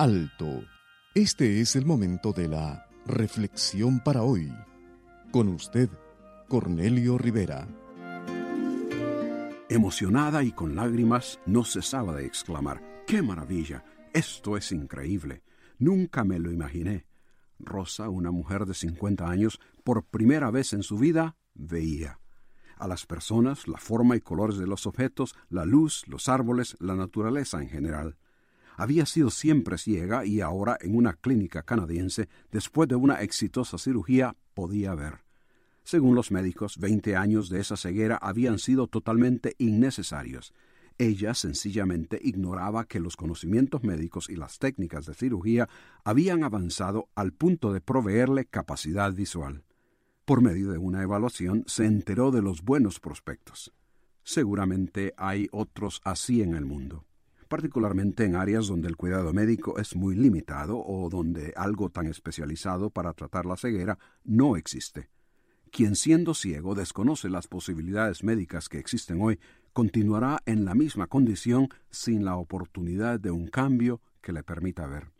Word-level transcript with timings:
Alto. 0.00 0.64
Este 1.12 1.60
es 1.60 1.74
el 1.74 1.84
momento 1.84 2.32
de 2.32 2.46
la 2.46 2.86
reflexión 3.04 3.98
para 3.98 4.22
hoy. 4.22 4.52
Con 5.32 5.48
usted, 5.48 5.90
Cornelio 6.46 7.18
Rivera. 7.18 7.66
Emocionada 9.68 10.44
y 10.44 10.52
con 10.52 10.76
lágrimas, 10.76 11.40
no 11.46 11.64
cesaba 11.64 12.14
de 12.14 12.26
exclamar, 12.26 13.02
¡Qué 13.08 13.22
maravilla! 13.22 13.84
Esto 14.14 14.56
es 14.56 14.70
increíble. 14.70 15.42
Nunca 15.78 16.22
me 16.22 16.38
lo 16.38 16.52
imaginé. 16.52 17.06
Rosa, 17.58 18.08
una 18.08 18.30
mujer 18.30 18.66
de 18.66 18.74
50 18.74 19.28
años, 19.28 19.58
por 19.82 20.04
primera 20.04 20.52
vez 20.52 20.74
en 20.74 20.84
su 20.84 20.96
vida, 20.96 21.36
veía. 21.54 22.20
A 22.78 22.86
las 22.86 23.06
personas, 23.06 23.66
la 23.66 23.78
forma 23.78 24.16
y 24.16 24.20
colores 24.20 24.56
de 24.56 24.66
los 24.66 24.86
objetos, 24.86 25.34
la 25.50 25.64
luz, 25.64 26.04
los 26.06 26.28
árboles, 26.28 26.76
la 26.78 26.94
naturaleza 26.94 27.60
en 27.60 27.68
general. 27.68 28.16
Había 28.76 29.04
sido 29.06 29.30
siempre 29.30 29.78
ciega 29.78 30.24
y 30.24 30.40
ahora 30.40 30.78
en 30.80 30.96
una 30.96 31.14
clínica 31.14 31.64
canadiense, 31.64 32.28
después 32.52 32.88
de 32.88 32.94
una 32.94 33.22
exitosa 33.22 33.78
cirugía, 33.78 34.36
podía 34.54 34.94
ver. 34.94 35.24
Según 35.82 36.14
los 36.14 36.30
médicos, 36.30 36.78
veinte 36.78 37.16
años 37.16 37.48
de 37.48 37.60
esa 37.60 37.76
ceguera 37.76 38.18
habían 38.22 38.60
sido 38.60 38.86
totalmente 38.86 39.56
innecesarios. 39.58 40.52
Ella 40.98 41.34
sencillamente 41.34 42.20
ignoraba 42.22 42.84
que 42.84 43.00
los 43.00 43.16
conocimientos 43.16 43.82
médicos 43.82 44.28
y 44.28 44.36
las 44.36 44.58
técnicas 44.58 45.06
de 45.06 45.14
cirugía 45.14 45.68
habían 46.04 46.44
avanzado 46.44 47.08
al 47.16 47.32
punto 47.32 47.72
de 47.72 47.80
proveerle 47.80 48.44
capacidad 48.44 49.12
visual. 49.12 49.64
Por 50.28 50.42
medio 50.42 50.70
de 50.70 50.76
una 50.76 51.02
evaluación 51.02 51.64
se 51.66 51.86
enteró 51.86 52.30
de 52.30 52.42
los 52.42 52.60
buenos 52.62 53.00
prospectos. 53.00 53.72
Seguramente 54.22 55.14
hay 55.16 55.48
otros 55.52 56.02
así 56.04 56.42
en 56.42 56.54
el 56.54 56.66
mundo 56.66 57.06
particularmente 57.48 58.26
en 58.26 58.36
áreas 58.36 58.66
donde 58.66 58.88
el 58.88 58.98
cuidado 58.98 59.32
médico 59.32 59.78
es 59.78 59.96
muy 59.96 60.14
limitado 60.14 60.84
o 60.84 61.08
donde 61.08 61.54
algo 61.56 61.88
tan 61.88 62.06
especializado 62.06 62.90
para 62.90 63.14
tratar 63.14 63.46
la 63.46 63.56
ceguera 63.56 63.98
no 64.22 64.58
existe. 64.58 65.08
Quien 65.72 65.96
siendo 65.96 66.34
ciego 66.34 66.74
desconoce 66.74 67.30
las 67.30 67.48
posibilidades 67.48 68.22
médicas 68.22 68.68
que 68.68 68.78
existen 68.78 69.22
hoy, 69.22 69.40
continuará 69.72 70.42
en 70.44 70.66
la 70.66 70.74
misma 70.74 71.06
condición 71.06 71.70
sin 71.88 72.26
la 72.26 72.36
oportunidad 72.36 73.18
de 73.18 73.30
un 73.30 73.46
cambio 73.46 74.02
que 74.20 74.34
le 74.34 74.42
permita 74.42 74.86
ver. 74.86 75.10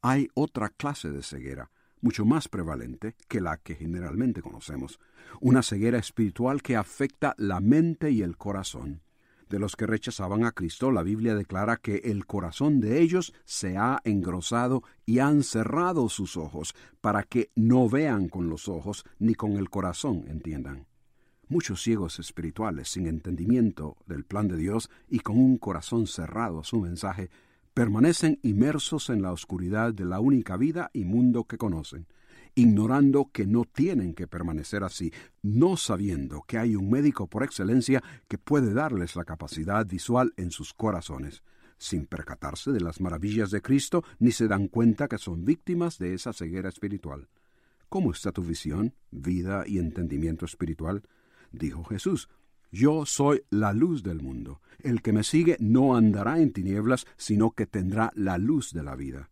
Hay 0.00 0.28
otra 0.32 0.70
clase 0.70 1.10
de 1.10 1.22
ceguera, 1.22 1.70
mucho 2.00 2.24
más 2.24 2.48
prevalente 2.48 3.14
que 3.28 3.40
la 3.40 3.56
que 3.56 3.74
generalmente 3.74 4.42
conocemos, 4.42 4.98
una 5.40 5.62
ceguera 5.62 5.98
espiritual 5.98 6.62
que 6.62 6.76
afecta 6.76 7.34
la 7.38 7.60
mente 7.60 8.10
y 8.10 8.22
el 8.22 8.36
corazón 8.36 9.02
de 9.50 9.58
los 9.58 9.74
que 9.74 9.86
rechazaban 9.86 10.44
a 10.44 10.52
Cristo, 10.52 10.92
la 10.92 11.02
Biblia 11.02 11.34
declara 11.34 11.76
que 11.76 11.96
el 12.04 12.24
corazón 12.24 12.80
de 12.80 13.00
ellos 13.00 13.34
se 13.44 13.76
ha 13.76 14.00
engrosado 14.04 14.84
y 15.04 15.18
han 15.18 15.42
cerrado 15.42 16.08
sus 16.08 16.36
ojos, 16.36 16.72
para 17.00 17.24
que 17.24 17.50
no 17.56 17.88
vean 17.88 18.28
con 18.28 18.48
los 18.48 18.68
ojos 18.68 19.04
ni 19.18 19.34
con 19.34 19.56
el 19.56 19.68
corazón 19.68 20.24
entiendan. 20.28 20.86
Muchos 21.48 21.82
ciegos 21.82 22.20
espirituales, 22.20 22.90
sin 22.90 23.08
entendimiento 23.08 23.96
del 24.06 24.24
plan 24.24 24.46
de 24.46 24.56
Dios 24.56 24.88
y 25.08 25.18
con 25.18 25.36
un 25.36 25.58
corazón 25.58 26.06
cerrado 26.06 26.60
a 26.60 26.64
su 26.64 26.80
mensaje, 26.80 27.28
permanecen 27.80 28.38
inmersos 28.42 29.08
en 29.08 29.22
la 29.22 29.32
oscuridad 29.32 29.94
de 29.94 30.04
la 30.04 30.20
única 30.20 30.58
vida 30.58 30.90
y 30.92 31.06
mundo 31.06 31.44
que 31.44 31.56
conocen 31.56 32.06
ignorando 32.54 33.30
que 33.32 33.46
no 33.46 33.64
tienen 33.64 34.12
que 34.12 34.26
permanecer 34.26 34.84
así, 34.84 35.14
no 35.40 35.78
sabiendo 35.78 36.42
que 36.46 36.58
hay 36.58 36.76
un 36.76 36.90
médico 36.90 37.26
por 37.26 37.42
excelencia 37.42 38.02
que 38.28 38.36
puede 38.36 38.74
darles 38.74 39.16
la 39.16 39.24
capacidad 39.24 39.86
visual 39.86 40.34
en 40.36 40.50
sus 40.50 40.74
corazones, 40.74 41.42
sin 41.78 42.04
percatarse 42.04 42.70
de 42.70 42.80
las 42.80 43.00
maravillas 43.00 43.50
de 43.50 43.62
Cristo, 43.62 44.04
ni 44.18 44.32
se 44.32 44.46
dan 44.46 44.68
cuenta 44.68 45.08
que 45.08 45.16
son 45.16 45.46
víctimas 45.46 45.96
de 45.96 46.12
esa 46.12 46.34
ceguera 46.34 46.68
espiritual. 46.68 47.28
¿Cómo 47.88 48.10
está 48.10 48.30
tu 48.30 48.42
visión, 48.42 48.94
vida 49.10 49.64
y 49.66 49.78
entendimiento 49.78 50.44
espiritual? 50.44 51.02
Dijo 51.52 51.84
Jesús, 51.84 52.28
yo 52.70 53.06
soy 53.06 53.42
la 53.50 53.72
luz 53.72 54.02
del 54.02 54.22
mundo. 54.22 54.60
El 54.78 55.02
que 55.02 55.12
me 55.12 55.24
sigue 55.24 55.56
no 55.60 55.96
andará 55.96 56.38
en 56.38 56.52
tinieblas, 56.52 57.06
sino 57.16 57.50
que 57.50 57.66
tendrá 57.66 58.12
la 58.14 58.38
luz 58.38 58.72
de 58.72 58.82
la 58.82 58.96
vida. 58.96 59.30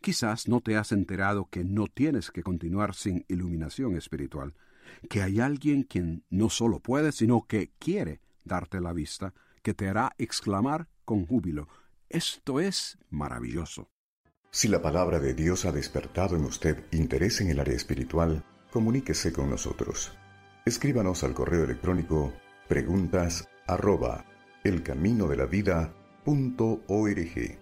Quizás 0.00 0.48
no 0.48 0.60
te 0.60 0.76
has 0.76 0.92
enterado 0.92 1.48
que 1.50 1.64
no 1.64 1.86
tienes 1.86 2.30
que 2.30 2.42
continuar 2.42 2.94
sin 2.94 3.24
iluminación 3.28 3.96
espiritual, 3.96 4.54
que 5.08 5.22
hay 5.22 5.40
alguien 5.40 5.84
quien 5.84 6.24
no 6.28 6.50
solo 6.50 6.80
puede, 6.80 7.12
sino 7.12 7.46
que 7.46 7.70
quiere 7.78 8.20
darte 8.44 8.80
la 8.80 8.92
vista, 8.92 9.32
que 9.62 9.74
te 9.74 9.88
hará 9.88 10.12
exclamar 10.18 10.88
con 11.04 11.26
júbilo, 11.26 11.68
esto 12.08 12.60
es 12.60 12.98
maravilloso. 13.08 13.88
Si 14.50 14.68
la 14.68 14.82
palabra 14.82 15.18
de 15.18 15.32
Dios 15.32 15.64
ha 15.64 15.72
despertado 15.72 16.36
en 16.36 16.44
usted 16.44 16.84
interés 16.90 17.40
en 17.40 17.48
el 17.48 17.58
área 17.58 17.74
espiritual, 17.74 18.44
comuníquese 18.70 19.32
con 19.32 19.48
nosotros. 19.48 20.12
Escríbanos 20.66 21.24
al 21.24 21.32
correo 21.32 21.64
electrónico 21.64 22.34
preguntas 22.68 23.48
arroba 23.66 24.24
elcaminodelavida.org. 24.64 27.61